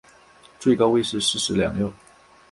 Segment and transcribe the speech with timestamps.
[0.59, 1.93] 最高位是西十两六。